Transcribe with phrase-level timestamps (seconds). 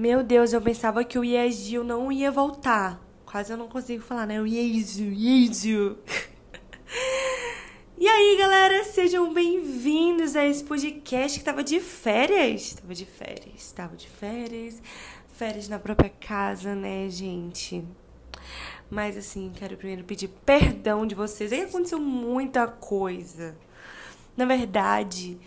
[0.00, 2.98] Meu Deus, eu pensava que o Iezio não ia voltar.
[3.26, 4.40] Quase eu não consigo falar, né?
[4.40, 5.98] O Iezio, Iezio.
[7.98, 12.72] E aí, galera, sejam bem-vindos a esse podcast que tava de férias.
[12.72, 14.82] Tava de férias, tava de férias.
[15.34, 17.84] Férias na própria casa, né, gente?
[18.88, 21.52] Mas assim, quero primeiro pedir perdão de vocês.
[21.52, 23.54] Aí aconteceu muita coisa.
[24.34, 25.38] Na verdade,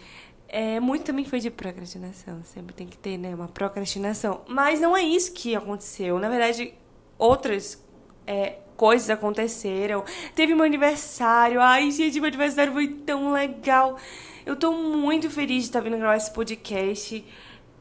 [0.54, 2.44] é, muito também foi de procrastinação.
[2.44, 4.42] Sempre tem que ter, né, uma procrastinação.
[4.48, 6.20] Mas não é isso que aconteceu.
[6.20, 6.76] Na verdade,
[7.18, 7.84] outras
[8.28, 10.06] é, coisas aconteceram.
[10.36, 11.60] Teve meu aniversário.
[11.60, 13.98] Ai, gente, meu aniversário foi tão legal.
[14.46, 17.26] Eu tô muito feliz de estar vindo gravar esse podcast.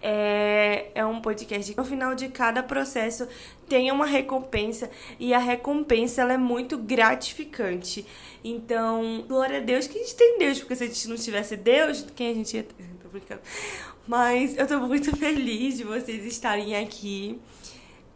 [0.04, 3.28] É, é um podcast no final de cada processo
[3.68, 8.04] tem uma recompensa e a recompensa ela é muito gratificante.
[8.44, 11.56] Então, glória a Deus que a gente tem Deus, porque se a gente não tivesse
[11.56, 12.84] Deus, quem a gente ia ter?
[13.02, 13.40] Tô brincando.
[14.06, 17.40] Mas eu tô muito feliz de vocês estarem aqui.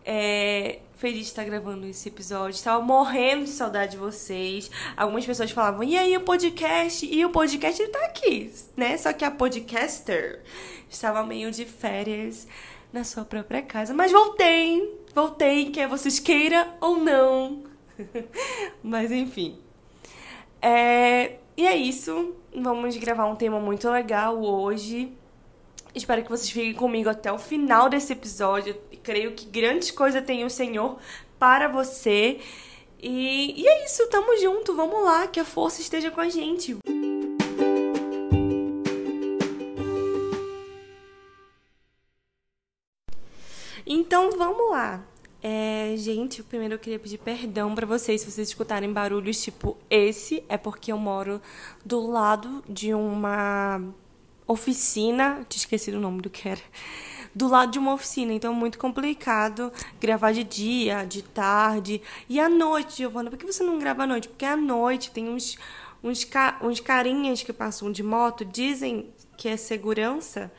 [0.09, 2.55] É, feliz de estar gravando esse episódio.
[2.55, 4.71] Estava morrendo de saudade de vocês.
[4.97, 7.05] Algumas pessoas falavam, e aí o podcast?
[7.05, 8.97] E o podcast tá aqui, né?
[8.97, 10.43] Só que a podcaster
[10.89, 12.47] estava meio de férias
[12.93, 13.93] na sua própria casa.
[13.93, 14.97] Mas voltei!
[15.13, 17.65] Voltei, quer vocês queiram ou não.
[18.85, 19.59] Mas enfim.
[20.63, 22.33] É, e é isso.
[22.55, 25.13] Vamos gravar um tema muito legal hoje.
[25.95, 28.77] Espero que vocês fiquem comigo até o final desse episódio.
[29.07, 30.99] Creio que grandes coisas tem o Senhor
[31.39, 32.41] para você.
[33.01, 36.77] E, e é isso, tamo junto, vamos lá, que a força esteja com a gente.
[43.87, 45.07] Então vamos lá.
[45.41, 50.43] É, gente, primeiro eu queria pedir perdão para vocês se vocês escutarem barulhos tipo esse,
[50.49, 51.41] é porque eu moro
[51.85, 53.81] do lado de uma
[54.49, 56.63] oficina, tinha esquecido o nome do que era,
[57.37, 59.71] do lado de uma oficina, então é muito complicado
[60.01, 63.29] gravar de dia, de tarde e à noite, Giovana.
[63.29, 64.27] Por que você não grava à noite?
[64.27, 65.59] Porque à noite tem uns,
[66.03, 66.27] uns,
[66.63, 70.51] uns carinhas que passam de moto, dizem que é segurança,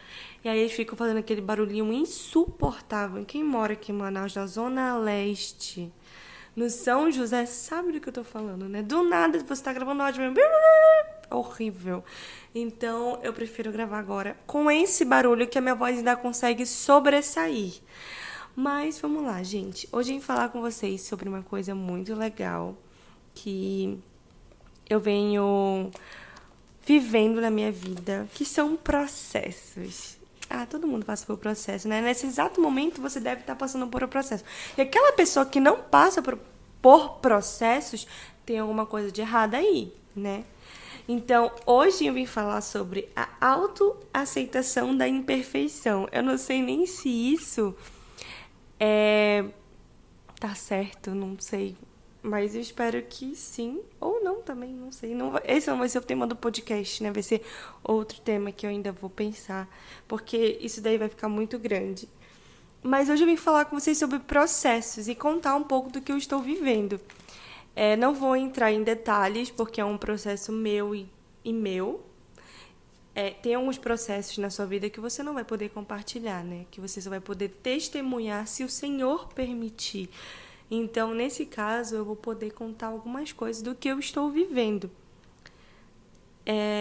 [0.44, 3.26] e aí eles ficam fazendo aquele barulhinho insuportável.
[3.26, 5.92] Quem mora aqui em Manaus, na Zona Leste,
[6.56, 8.84] no São José, sabe do que eu tô falando, né?
[8.84, 10.38] Do nada você tá gravando áudio mesmo.
[11.30, 12.04] Horrível.
[12.56, 17.82] Então eu prefiro gravar agora com esse barulho que a minha voz ainda consegue sobressair.
[18.56, 19.88] Mas vamos lá, gente.
[19.92, 22.76] Hoje eu vim falar com vocês sobre uma coisa muito legal
[23.36, 24.00] que
[24.90, 25.92] eu venho
[26.84, 30.18] vivendo na minha vida, que são processos.
[30.50, 32.02] Ah, todo mundo passa por processo, né?
[32.02, 34.44] Nesse exato momento você deve estar passando por um processo.
[34.78, 36.40] E aquela pessoa que não passa por,
[36.82, 38.08] por processos
[38.46, 40.46] tem alguma coisa de errado aí, né?
[41.08, 46.08] Então, hoje eu vim falar sobre a autoaceitação da imperfeição.
[46.12, 47.74] Eu não sei nem se isso
[48.80, 49.46] é
[50.40, 51.76] tá certo, não sei.
[52.22, 55.16] Mas eu espero que sim, ou não também, não sei.
[55.16, 57.12] Não vai, esse não vai ser o tema do podcast, né?
[57.12, 57.42] Vai ser
[57.84, 59.68] outro tema que eu ainda vou pensar,
[60.08, 62.10] porque isso daí vai ficar muito grande.
[62.84, 66.12] Mas hoje eu vim falar com vocês sobre processos e contar um pouco do que
[66.12, 67.00] eu estou vivendo.
[67.80, 71.08] É, não vou entrar em detalhes, porque é um processo meu e,
[71.46, 72.04] e meu.
[73.14, 76.66] É, tem alguns processos na sua vida que você não vai poder compartilhar, né?
[76.72, 80.10] Que você só vai poder testemunhar se o Senhor permitir.
[80.72, 84.90] Então, nesse caso, eu vou poder contar algumas coisas do que eu estou vivendo.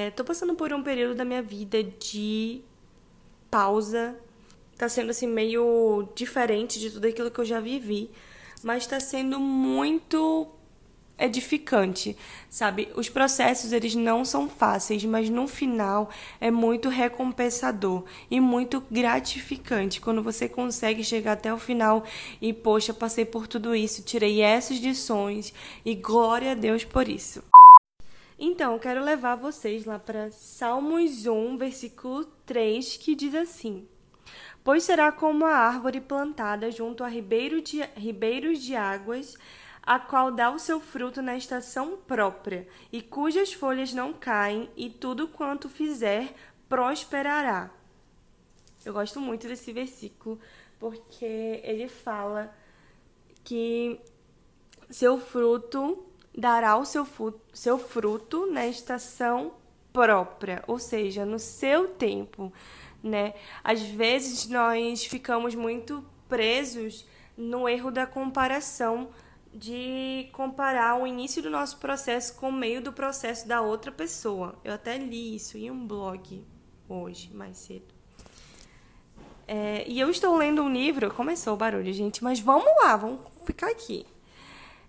[0.08, 2.62] Estou é, passando por um período da minha vida de
[3.50, 4.18] pausa.
[4.72, 8.10] Está sendo assim meio diferente de tudo aquilo que eu já vivi,
[8.62, 10.55] mas está sendo muito
[11.18, 12.16] edificante,
[12.50, 12.88] sabe?
[12.94, 16.10] Os processos eles não são fáceis, mas no final
[16.40, 22.04] é muito recompensador e muito gratificante quando você consegue chegar até o final
[22.40, 25.52] e poxa, passei por tudo isso, tirei essas lições
[25.84, 27.42] e glória a Deus por isso.
[28.38, 33.88] Então, quero levar vocês lá para Salmos 1, versículo 3, que diz assim:
[34.62, 39.38] Pois será como a árvore plantada junto a ribeiro de, ribeiros de águas,
[39.86, 44.90] a qual dá o seu fruto na estação própria, e cujas folhas não caem, e
[44.90, 46.34] tudo quanto fizer
[46.68, 47.70] prosperará.
[48.84, 50.40] Eu gosto muito desse versículo,
[50.80, 52.52] porque ele fala
[53.44, 54.00] que
[54.90, 56.04] seu fruto
[56.36, 59.54] dará o seu, fruto, seu fruto na estação
[59.92, 62.52] própria, ou seja, no seu tempo,
[63.02, 63.34] né?
[63.62, 67.06] Às vezes nós ficamos muito presos
[67.36, 69.08] no erro da comparação
[69.56, 74.54] de comparar o início do nosso processo com o meio do processo da outra pessoa.
[74.62, 76.44] Eu até li isso em um blog
[76.86, 77.94] hoje, mais cedo.
[79.48, 81.10] É, e eu estou lendo um livro.
[81.10, 84.04] Começou o barulho, gente, mas vamos lá, vamos ficar aqui.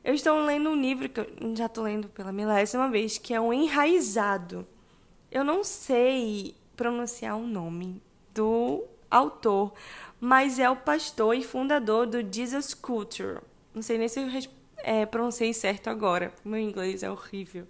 [0.03, 3.39] Eu estou lendo um livro que eu já estou lendo pela milésima vez, que é
[3.39, 4.67] o Enraizado.
[5.31, 8.01] Eu não sei pronunciar o nome
[8.33, 9.73] do autor,
[10.19, 13.39] mas é o pastor e fundador do Jesus Culture.
[13.73, 14.29] Não sei nem se eu
[14.77, 16.33] é, pronunciei certo agora.
[16.43, 17.67] Meu inglês é horrível.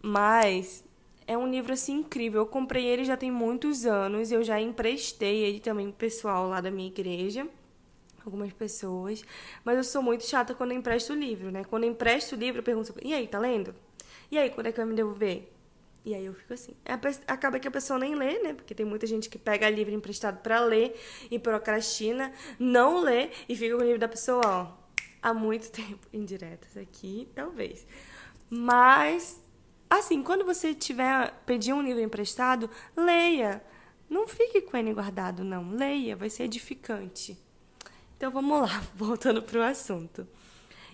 [0.00, 0.84] Mas
[1.26, 2.42] é um livro assim incrível.
[2.42, 4.32] Eu comprei ele já tem muitos anos.
[4.32, 7.46] Eu já emprestei ele também pro pessoal lá da minha igreja.
[8.24, 9.24] Algumas pessoas.
[9.64, 11.64] Mas eu sou muito chata quando empresto o livro, né?
[11.64, 13.74] Quando empresto o livro, eu pergunto: e aí, tá lendo?
[14.30, 15.52] E aí, quando é que vai me devolver?
[16.04, 16.74] E aí eu fico assim.
[17.26, 18.54] Acaba que a pessoa nem lê, né?
[18.54, 20.98] Porque tem muita gente que pega livro emprestado para ler
[21.30, 24.81] e procrastina, não lê e fica com o livro da pessoa, ó,
[25.22, 26.06] há muito tempo.
[26.12, 27.86] Indiretas aqui, talvez.
[28.50, 29.40] Mas
[29.92, 33.62] Assim, quando você tiver pedir um livro emprestado, leia.
[34.08, 35.70] Não fique com ele guardado, não.
[35.70, 37.38] Leia, vai ser edificante.
[38.16, 40.26] Então vamos lá, voltando para o assunto.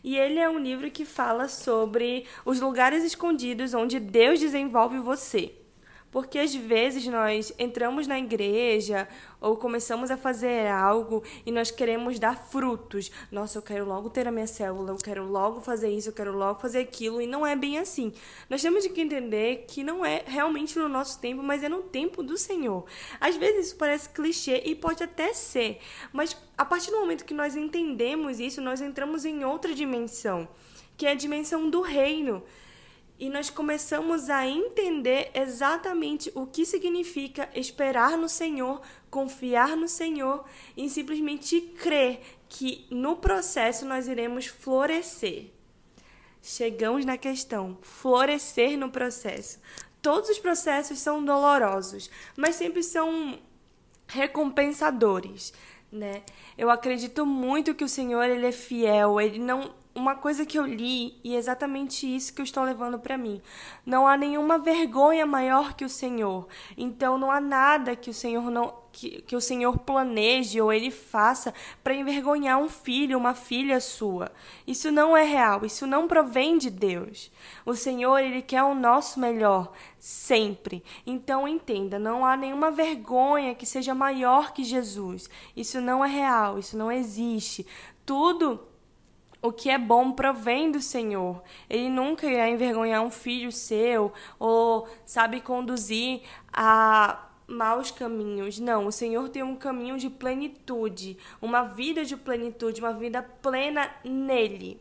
[0.02, 5.54] E ele é um livro que fala sobre os lugares escondidos onde Deus desenvolve você.
[6.10, 9.06] Porque às vezes nós entramos na igreja
[9.40, 13.10] ou começamos a fazer algo e nós queremos dar frutos.
[13.31, 16.37] Nossa, eu quero logo ter a minha célula, eu quero logo fazer isso, eu quero
[16.37, 18.12] logo fazer aquilo, e não é bem assim.
[18.49, 22.22] Nós temos que entender que não é realmente no nosso tempo, mas é no tempo
[22.22, 22.84] do Senhor.
[23.20, 25.78] Às vezes isso parece clichê e pode até ser,
[26.12, 30.49] mas a partir do momento que nós entendemos isso, nós entramos em outra dimensão,
[30.96, 32.43] que é a dimensão do reino
[33.19, 38.81] e nós começamos a entender exatamente o que significa esperar no Senhor,
[39.11, 40.44] confiar no Senhor
[40.76, 45.50] e simplesmente crer que no processo nós iremos florescer.
[46.41, 49.59] Chegamos na questão, florescer no processo.
[50.00, 53.38] Todos os processos são dolorosos, mas sempre são
[54.06, 55.53] recompensadores,
[55.91, 56.23] né?
[56.56, 60.65] Eu acredito muito que o Senhor ele é fiel, ele não uma coisa que eu
[60.65, 63.43] li e é exatamente isso que eu estou levando para mim.
[63.85, 66.47] Não há nenhuma vergonha maior que o Senhor.
[66.77, 70.91] Então não há nada que o Senhor não que, que o Senhor planeje ou ele
[70.91, 71.55] faça
[71.85, 74.33] para envergonhar um filho, uma filha sua.
[74.67, 77.31] Isso não é real, isso não provém de Deus.
[77.65, 80.83] O Senhor, ele quer o nosso melhor sempre.
[81.06, 85.29] Então entenda, não há nenhuma vergonha que seja maior que Jesus.
[85.56, 87.67] Isso não é real, isso não existe.
[88.05, 88.68] Tudo
[89.40, 91.43] o que é bom provém do Senhor.
[91.69, 98.58] Ele nunca irá envergonhar um filho seu ou sabe conduzir a maus caminhos.
[98.58, 103.90] Não, o Senhor tem um caminho de plenitude, uma vida de plenitude, uma vida plena
[104.05, 104.81] nele.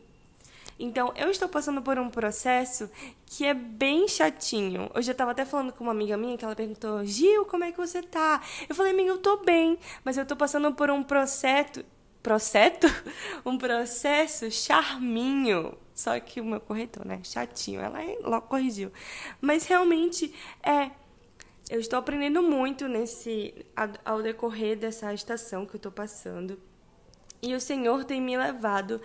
[0.80, 2.88] Então, eu estou passando por um processo
[3.26, 4.88] que é bem chatinho.
[4.94, 7.72] Hoje eu estava até falando com uma amiga minha que ela perguntou: Gil, como é
[7.72, 8.40] que você tá?
[8.68, 11.84] Eu falei, amiga, eu tô bem, mas eu tô passando por um processo
[12.22, 12.86] processo,
[13.44, 15.76] um processo charminho.
[15.94, 18.92] Só que o meu corretor, né, chatinho, ela logo corrigiu.
[19.40, 20.32] Mas realmente
[20.62, 20.90] é
[21.70, 23.54] eu estou aprendendo muito nesse
[24.02, 26.58] ao decorrer dessa estação que eu estou passando.
[27.42, 29.00] E o Senhor tem me levado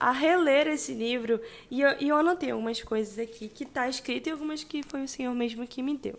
[0.00, 4.28] a reler esse livro e eu, e eu anotei algumas coisas aqui que está escrito
[4.28, 6.18] e algumas que foi o Senhor mesmo que me deu.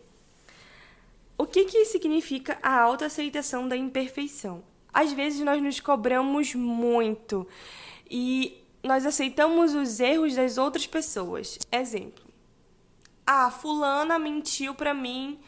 [1.37, 4.63] O que, que significa a autoaceitação da imperfeição?
[4.93, 7.47] Às vezes nós nos cobramos muito
[8.09, 11.59] e nós aceitamos os erros das outras pessoas.
[11.71, 12.23] Exemplo:
[13.25, 15.39] Ah, fulana mentiu para mim,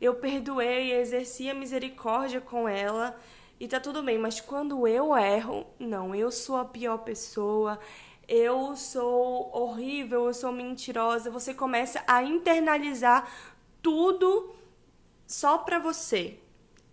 [0.00, 3.18] eu perdoei, exerci a misericórdia com ela
[3.60, 7.78] e tá tudo bem, mas quando eu erro, não, eu sou a pior pessoa.
[8.26, 11.30] Eu sou horrível, eu sou mentirosa.
[11.30, 13.28] Você começa a internalizar
[13.82, 14.54] tudo
[15.26, 16.39] só para você.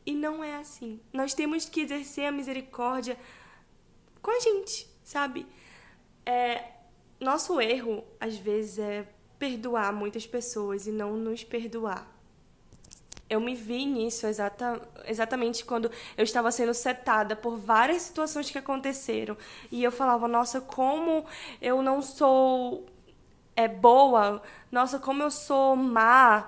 [0.08, 1.02] E não é assim.
[1.12, 3.18] Nós temos que exercer a misericórdia
[4.22, 5.46] com a gente, sabe?
[6.26, 6.64] É,
[7.20, 9.06] nosso erro, às vezes, é
[9.38, 12.10] perdoar muitas pessoas e não nos perdoar.
[13.30, 18.58] Eu me vi nisso exata, exatamente quando eu estava sendo setada por várias situações que
[18.58, 19.36] aconteceram.
[19.70, 21.26] E eu falava, nossa, como
[21.62, 22.86] eu não sou
[23.58, 26.48] é, boa, nossa, como eu sou má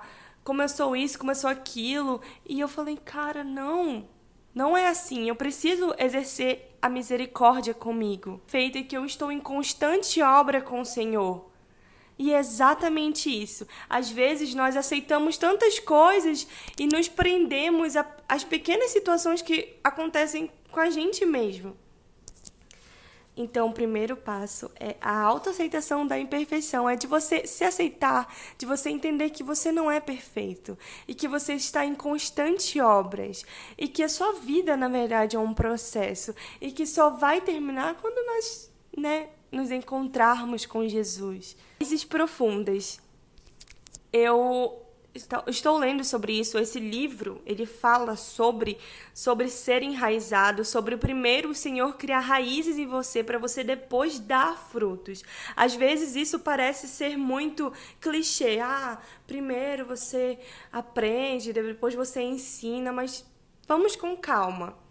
[0.68, 2.20] sou isso, sou aquilo.
[2.48, 4.08] E eu falei, cara, não,
[4.54, 5.28] não é assim.
[5.28, 10.84] Eu preciso exercer a misericórdia comigo, feita que eu estou em constante obra com o
[10.84, 11.50] Senhor.
[12.18, 13.66] E é exatamente isso.
[13.88, 16.46] Às vezes nós aceitamos tantas coisas
[16.78, 17.94] e nos prendemos
[18.28, 21.74] às pequenas situações que acontecem com a gente mesmo.
[23.36, 28.66] Então, o primeiro passo é a autoaceitação da imperfeição, é de você se aceitar, de
[28.66, 33.44] você entender que você não é perfeito e que você está em constante obras
[33.78, 37.94] e que a sua vida, na verdade, é um processo e que só vai terminar
[37.94, 41.56] quando nós, né, nos encontrarmos com Jesus.
[41.80, 43.00] Raízes profundas.
[44.12, 46.58] Eu estou lendo sobre isso.
[46.58, 48.78] Esse livro, ele fala sobre
[49.12, 54.56] sobre ser enraizado, sobre primeiro o Senhor criar raízes em você para você depois dar
[54.70, 55.22] frutos.
[55.56, 58.60] Às vezes isso parece ser muito clichê.
[58.60, 60.38] Ah, primeiro você
[60.72, 63.24] aprende, depois você ensina, mas
[63.66, 64.89] vamos com calma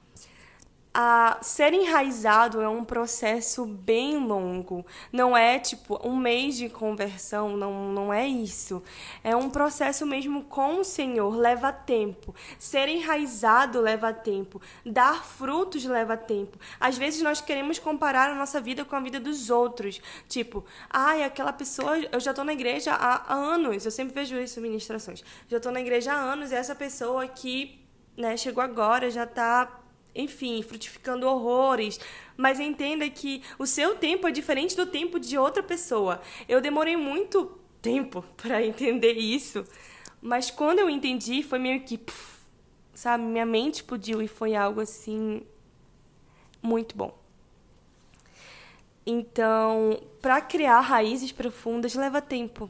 [0.92, 4.86] a ser enraizado é um processo bem longo.
[5.12, 8.82] Não é tipo um mês de conversão, não, não é isso.
[9.24, 12.34] É um processo mesmo com o Senhor, leva tempo.
[12.58, 14.60] Ser enraizado leva tempo.
[14.84, 16.58] Dar frutos leva tempo.
[16.80, 20.02] Às vezes nós queremos comparar a nossa vida com a vida dos outros.
[20.28, 23.86] Tipo, ai, aquela pessoa, eu já estou na igreja há anos.
[23.86, 25.24] Eu sempre vejo isso em ministrações.
[25.48, 27.80] Já estou na igreja há anos e essa pessoa que
[28.18, 29.79] né, chegou agora já está
[30.16, 32.00] enfim, frutificando horrores.
[32.36, 36.22] Mas entenda que o seu tempo é diferente do tempo de outra pessoa.
[36.48, 39.66] Eu demorei muito tempo para entender isso,
[40.22, 42.00] mas quando eu entendi, foi meio que,
[42.94, 45.42] sabe, minha mente explodiu e foi algo assim
[46.62, 47.18] muito bom.
[49.06, 52.70] Então, para criar raízes profundas leva tempo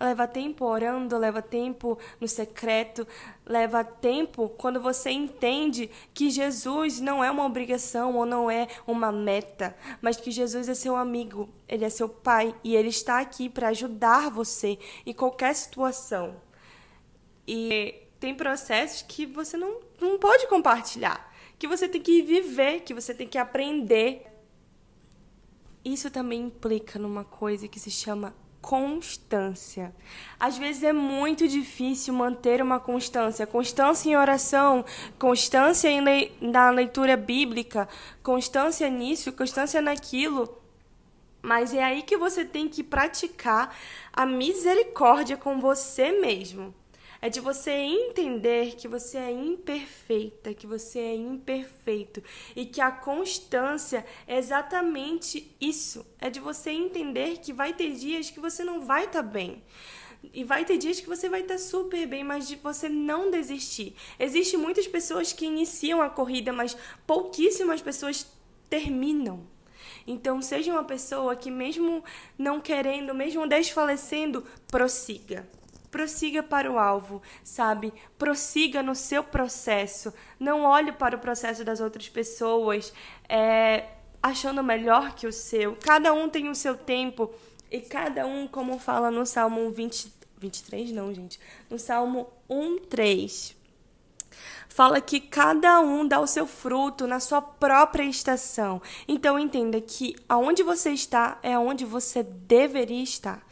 [0.00, 3.06] leva tempo orando, leva tempo no secreto,
[3.44, 9.10] leva tempo quando você entende que Jesus não é uma obrigação ou não é uma
[9.10, 13.48] meta, mas que Jesus é seu amigo, ele é seu pai e ele está aqui
[13.48, 16.40] para ajudar você em qualquer situação.
[17.46, 22.94] E tem processos que você não, não pode compartilhar, que você tem que viver, que
[22.94, 24.26] você tem que aprender.
[25.84, 29.94] Isso também implica numa coisa que se chama constância.
[30.38, 33.46] Às vezes é muito difícil manter uma constância.
[33.46, 34.84] Constância em oração,
[35.18, 36.32] constância em le...
[36.40, 37.88] na leitura bíblica,
[38.22, 40.56] constância nisso, constância naquilo.
[41.40, 43.74] Mas é aí que você tem que praticar
[44.12, 46.74] a misericórdia com você mesmo.
[47.20, 52.22] É de você entender que você é imperfeita, que você é imperfeito
[52.54, 56.06] e que a constância é exatamente isso.
[56.20, 59.64] É de você entender que vai ter dias que você não vai estar tá bem.
[60.32, 63.30] E vai ter dias que você vai estar tá super bem, mas de você não
[63.30, 63.96] desistir.
[64.18, 68.26] Existem muitas pessoas que iniciam a corrida, mas pouquíssimas pessoas
[68.70, 69.46] terminam.
[70.06, 72.04] Então, seja uma pessoa que, mesmo
[72.36, 75.48] não querendo, mesmo desfalecendo, prossiga
[75.90, 77.92] prossiga para o alvo, sabe?
[78.18, 80.12] Prossiga no seu processo.
[80.38, 82.92] Não olhe para o processo das outras pessoas
[83.28, 83.84] é,
[84.22, 85.76] achando melhor que o seu.
[85.76, 87.30] Cada um tem o seu tempo
[87.70, 91.38] e cada um, como fala no Salmo 20, 23, não, gente.
[91.68, 93.56] No Salmo 1, 3.
[94.68, 98.80] Fala que cada um dá o seu fruto na sua própria estação.
[99.08, 103.47] Então entenda que aonde você está é onde você deveria estar.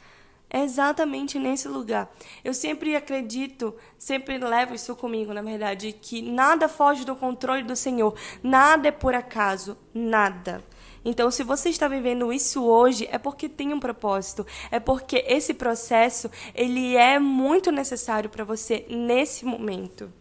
[0.49, 2.09] É exatamente nesse lugar.
[2.45, 7.75] Eu sempre acredito, sempre levo isso comigo, na verdade, que nada foge do controle do
[7.75, 8.15] Senhor.
[8.43, 10.63] Nada é por acaso, nada.
[11.05, 15.55] Então, se você está vivendo isso hoje, é porque tem um propósito, é porque esse
[15.55, 20.13] processo ele é muito necessário para você nesse momento.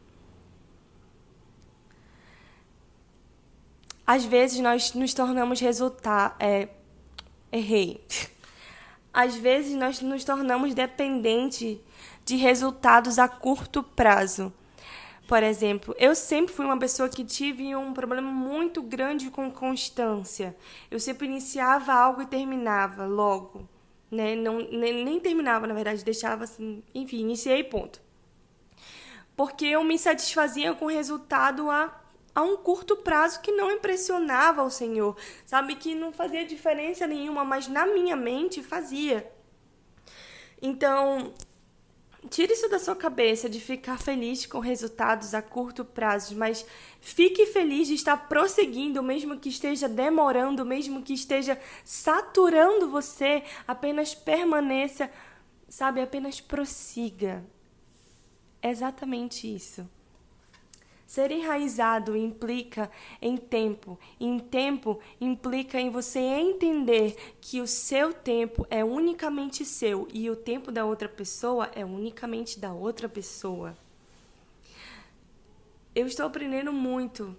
[4.05, 6.70] Às vezes nós nos tornamos resultado, é,
[7.51, 8.00] errei.
[9.15, 11.77] às vezes nós nos tornamos dependentes
[12.25, 14.53] de resultados a curto prazo.
[15.25, 20.53] Por exemplo, eu sempre fui uma pessoa que tive um problema muito grande com constância.
[20.91, 23.65] Eu sempre iniciava algo e terminava logo.
[24.12, 24.36] Né?
[24.36, 28.01] Não, nem, nem terminava, na verdade, deixava assim, enfim, iniciei ponto.
[29.34, 32.01] Porque eu me satisfazia com o resultado a
[32.36, 35.15] a um curto prazo que não impressionava o Senhor,
[35.46, 35.75] sabe?
[35.75, 39.32] Que não fazia diferença nenhuma, mas na minha mente fazia.
[40.62, 41.34] Então,
[42.30, 46.65] tire isso da sua cabeça de ficar feliz com resultados a curto prazo, mas
[47.00, 54.13] fique feliz de estar prosseguindo, mesmo que esteja demorando, mesmo que esteja saturando você, apenas
[54.13, 55.10] permaneça,
[55.70, 56.01] sabe?
[56.01, 57.46] Apenas prossiga.
[58.62, 59.88] É exatamente isso.
[61.05, 62.89] Ser enraizado implica
[63.21, 69.63] em tempo, e em tempo implica em você entender que o seu tempo é unicamente
[69.63, 73.77] seu e o tempo da outra pessoa é unicamente da outra pessoa.
[75.93, 77.35] Eu estou aprendendo muito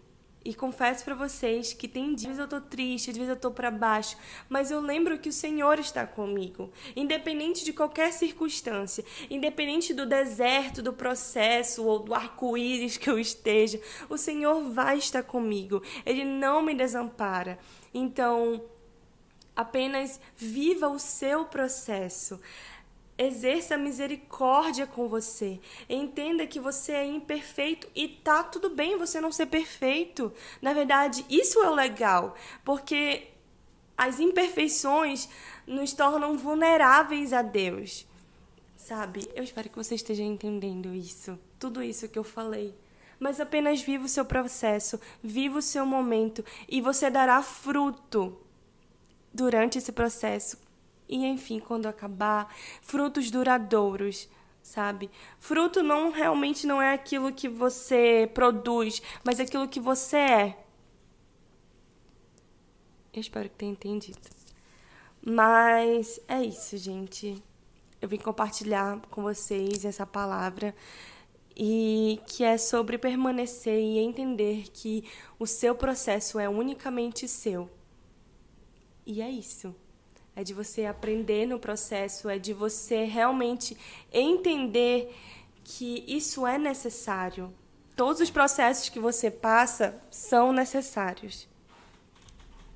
[0.47, 3.69] E confesso para vocês que tem dias eu tô triste, às vezes eu tô para
[3.69, 4.17] baixo,
[4.49, 10.81] mas eu lembro que o Senhor está comigo, independente de qualquer circunstância, independente do deserto,
[10.81, 15.83] do processo ou do arco-íris que eu esteja, o Senhor vai estar comigo.
[16.05, 17.59] Ele não me desampara.
[17.93, 18.63] Então,
[19.57, 22.41] apenas viva o seu processo.
[23.19, 25.59] Exerça misericórdia com você.
[25.89, 30.31] Entenda que você é imperfeito e tá tudo bem você não ser perfeito.
[30.61, 33.29] Na verdade, isso é o legal, porque
[33.97, 35.31] as imperfeições
[35.67, 38.07] nos tornam vulneráveis a Deus.
[38.77, 39.27] Sabe?
[39.35, 42.75] Eu espero que você esteja entendendo isso, tudo isso que eu falei.
[43.19, 48.39] Mas apenas viva o seu processo, viva o seu momento e você dará fruto
[49.33, 50.66] durante esse processo
[51.09, 54.29] e enfim, quando acabar, frutos duradouros,
[54.63, 55.11] sabe?
[55.39, 60.65] Fruto não realmente não é aquilo que você produz, mas aquilo que você é.
[63.13, 64.19] Eu espero que tenha entendido.
[65.25, 67.43] Mas é isso, gente.
[68.01, 70.75] Eu vim compartilhar com vocês essa palavra
[71.57, 75.05] e que é sobre permanecer e entender que
[75.39, 77.71] o seu processo é unicamente seu.
[79.07, 79.75] E é isso
[80.37, 83.77] é de você aprender no processo, é de você realmente
[84.13, 85.17] entender
[85.65, 87.53] que isso é necessário.
[87.97, 91.49] Todos os processos que você passa são necessários.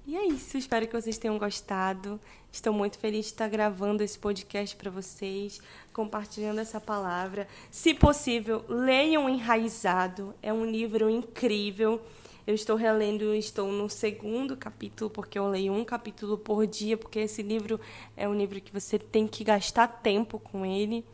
[0.07, 2.19] E é isso, espero que vocês tenham gostado.
[2.51, 5.61] Estou muito feliz de estar gravando esse podcast para vocês,
[5.93, 7.47] compartilhando essa palavra.
[7.71, 12.01] Se possível, leiam Enraizado, é um livro incrível.
[12.47, 17.21] Eu estou relendo, estou no segundo capítulo, porque eu leio um capítulo por dia, porque
[17.21, 17.79] esse livro
[18.17, 21.05] é um livro que você tem que gastar tempo com ele.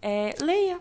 [0.00, 0.80] É, leia,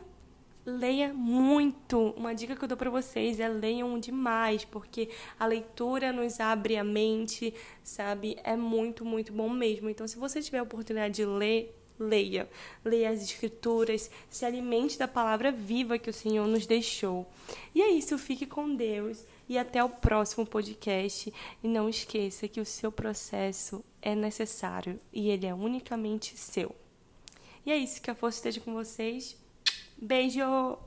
[0.66, 2.14] leia muito.
[2.16, 6.78] Uma dica que eu dou para vocês é leiam demais, porque a leitura nos abre
[6.78, 7.54] a mente,
[7.84, 8.38] sabe?
[8.44, 9.90] É muito, muito bom mesmo.
[9.90, 12.48] Então, se você tiver a oportunidade de ler, leia.
[12.84, 17.26] Leia as escrituras, se alimente da palavra viva que o Senhor nos deixou.
[17.74, 21.34] E é isso, fique com Deus e até o próximo podcast.
[21.64, 26.76] E não esqueça que o seu processo é necessário e ele é unicamente seu.
[27.66, 29.38] E é isso, que a força esteja com vocês.
[29.98, 30.85] Beijo!